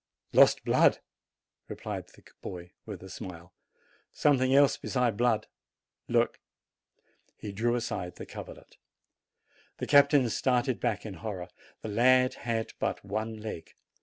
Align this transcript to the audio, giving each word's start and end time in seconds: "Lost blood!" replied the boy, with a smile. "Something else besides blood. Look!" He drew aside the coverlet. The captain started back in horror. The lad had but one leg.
"Lost 0.33 0.63
blood!" 0.65 0.97
replied 1.67 2.07
the 2.07 2.23
boy, 2.41 2.71
with 2.87 3.03
a 3.03 3.07
smile. 3.09 3.53
"Something 4.11 4.51
else 4.51 4.75
besides 4.75 5.15
blood. 5.15 5.45
Look!" 6.07 6.39
He 7.37 7.51
drew 7.51 7.75
aside 7.75 8.15
the 8.15 8.25
coverlet. 8.25 8.77
The 9.77 9.85
captain 9.85 10.27
started 10.31 10.79
back 10.79 11.05
in 11.05 11.13
horror. 11.13 11.49
The 11.83 11.89
lad 11.89 12.33
had 12.49 12.73
but 12.79 13.05
one 13.05 13.41
leg. 13.41 13.75